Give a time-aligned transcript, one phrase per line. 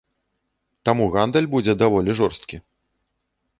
[0.89, 2.57] Таму гандаль будзе даволі жорсткі.